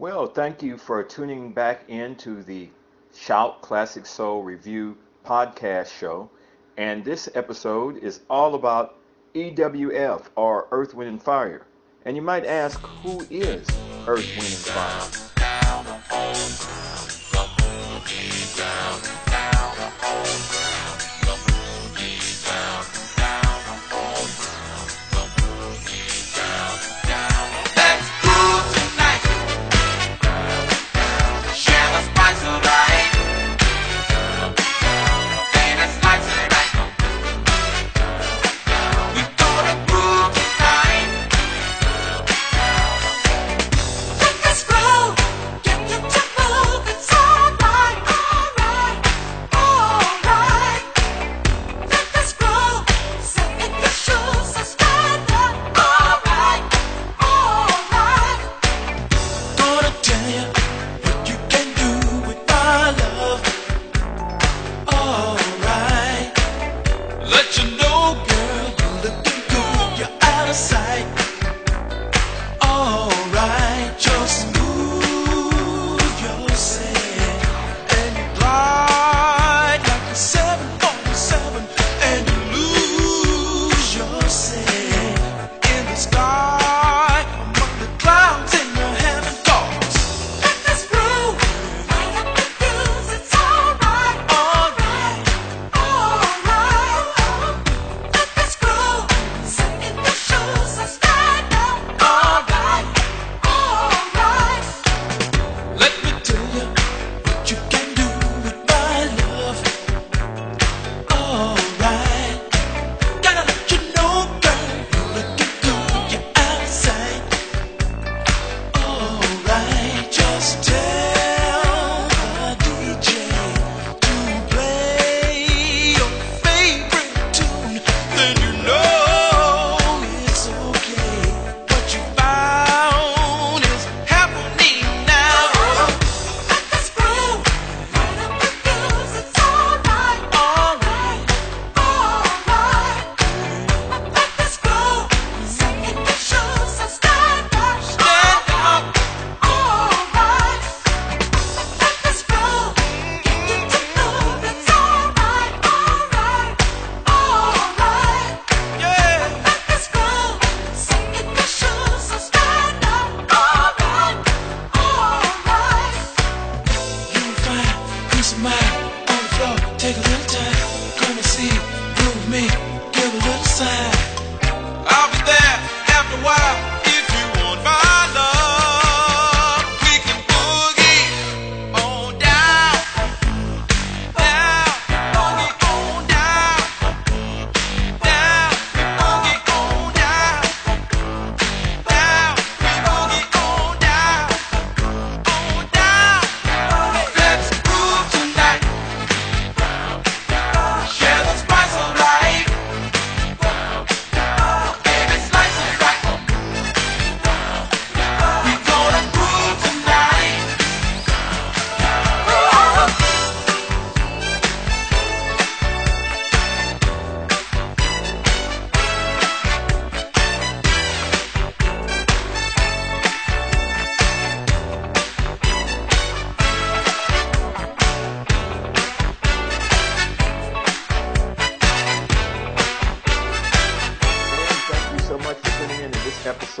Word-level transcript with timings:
Well, 0.00 0.28
thank 0.28 0.62
you 0.62 0.78
for 0.78 1.02
tuning 1.02 1.52
back 1.52 1.84
into 1.88 2.42
the 2.42 2.70
Shout 3.14 3.60
Classic 3.60 4.06
Soul 4.06 4.42
Review 4.42 4.96
podcast 5.26 5.92
show. 5.92 6.30
And 6.78 7.04
this 7.04 7.28
episode 7.34 7.98
is 7.98 8.20
all 8.30 8.54
about 8.54 8.96
EWF 9.34 10.22
or 10.36 10.68
Earth, 10.70 10.94
Wind, 10.94 11.10
and 11.10 11.22
Fire. 11.22 11.66
And 12.06 12.16
you 12.16 12.22
might 12.22 12.46
ask, 12.46 12.80
who 12.80 13.26
is 13.28 13.68
Earth, 14.06 14.24
Wind, 14.38 14.46
and 14.46 14.56
Fire? 14.56 15.19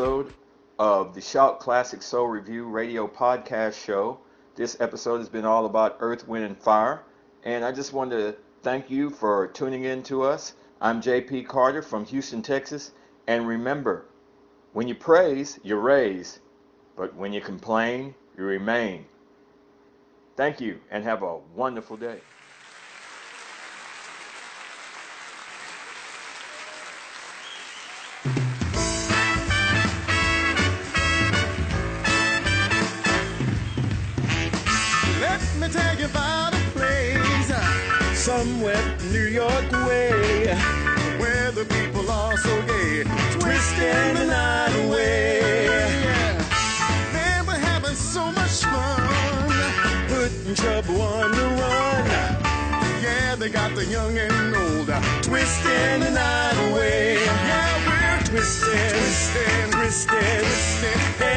Episode 0.00 0.32
of 0.78 1.14
the 1.14 1.20
Shout 1.20 1.60
Classic 1.60 2.00
Soul 2.00 2.28
Review 2.28 2.64
radio 2.64 3.06
podcast 3.06 3.84
show. 3.84 4.18
This 4.54 4.80
episode 4.80 5.18
has 5.18 5.28
been 5.28 5.44
all 5.44 5.66
about 5.66 5.98
Earth, 6.00 6.26
Wind, 6.26 6.42
and 6.42 6.56
Fire. 6.56 7.02
And 7.44 7.62
I 7.62 7.70
just 7.70 7.92
wanted 7.92 8.16
to 8.16 8.36
thank 8.62 8.90
you 8.90 9.10
for 9.10 9.48
tuning 9.48 9.84
in 9.84 10.02
to 10.04 10.22
us. 10.22 10.54
I'm 10.80 11.02
JP 11.02 11.48
Carter 11.48 11.82
from 11.82 12.06
Houston, 12.06 12.40
Texas. 12.40 12.92
And 13.26 13.46
remember, 13.46 14.06
when 14.72 14.88
you 14.88 14.94
praise, 14.94 15.60
you 15.62 15.76
raise. 15.76 16.40
But 16.96 17.14
when 17.14 17.34
you 17.34 17.42
complain, 17.42 18.14
you 18.38 18.44
remain. 18.44 19.04
Thank 20.34 20.62
you 20.62 20.80
and 20.90 21.04
have 21.04 21.22
a 21.22 21.40
wonderful 21.54 21.98
day. 21.98 22.20
Somewhere 38.50 38.96
New 39.12 39.26
York 39.26 39.70
way, 39.86 40.46
where 41.18 41.50
the 41.52 41.64
people 41.76 42.10
are 42.10 42.36
so 42.36 42.62
gay, 42.66 43.04
twisting 43.38 44.14
the 44.14 44.26
night 44.26 44.74
away. 44.84 45.68
Man, 47.12 47.46
we're 47.46 47.64
having 47.70 47.94
so 47.94 48.32
much 48.32 48.64
fun, 48.64 50.08
putting 50.08 50.54
trouble 50.54 51.00
on 51.00 51.30
the 51.30 51.46
run. 51.60 52.06
Yeah, 53.02 53.36
they 53.36 53.50
got 53.50 53.74
the 53.74 53.84
young 53.84 54.18
and 54.18 54.56
old, 54.56 54.90
uh, 54.90 55.00
twisting 55.22 56.00
the 56.00 56.10
night 56.10 56.70
away. 56.70 57.22
Yeah, 57.24 57.86
we're 57.86 58.26
twisting, 58.26 58.72
twisting, 58.72 59.70
twisting, 59.70 60.18
twisting. 60.18 61.29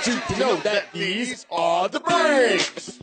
Want 0.00 0.28
you 0.30 0.34
to 0.34 0.40
know 0.40 0.56
that 0.56 0.84
these 0.92 1.46
are 1.50 1.88
the 1.88 2.00
breaks. 2.00 2.98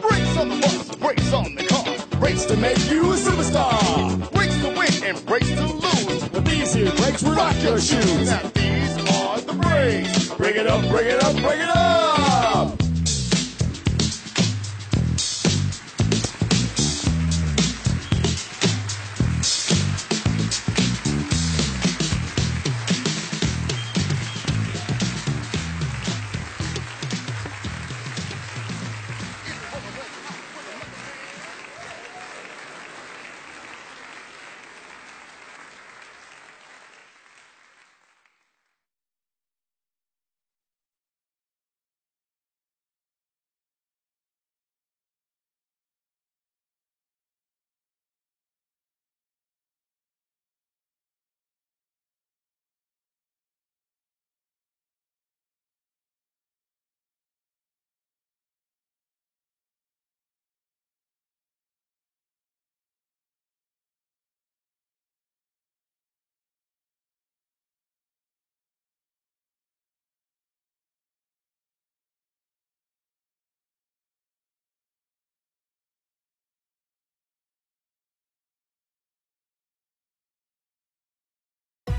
Brakes 0.00 0.36
on 0.38 0.48
the 0.48 0.58
bus, 0.60 0.96
brakes 0.96 1.32
on 1.32 1.54
the 1.54 1.66
car, 1.68 2.18
brakes 2.18 2.44
to 2.46 2.56
make 2.56 2.78
you 2.90 3.12
a 3.12 3.16
superstar. 3.16 4.32
Brakes 4.32 4.56
to 4.62 4.68
win 4.68 5.04
and 5.04 5.26
brakes 5.26 5.50
to 5.50 5.66
lose. 5.66 6.28
But 6.28 6.44
these 6.46 6.72
here 6.72 6.92
brakes 6.92 7.22
will 7.22 7.34
rock 7.34 7.62
your 7.62 7.78
shoes. 7.78 8.30
Now 8.30 8.50
these 8.54 8.96
are 9.10 9.40
the 9.40 9.52
brakes. 9.54 10.28
Bring 10.34 10.56
it 10.56 10.66
up, 10.66 10.80
bring 10.88 11.08
it 11.08 11.22
up, 11.22 11.34
bring 11.34 11.60
it 11.60 11.68
up. 11.68 12.31